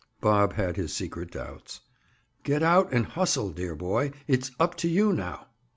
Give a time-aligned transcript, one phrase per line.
[0.19, 1.81] Bob had his secret doubts.
[2.41, 4.11] "Get out and hustle, dear boy.
[4.25, 5.45] It's up to you, now!"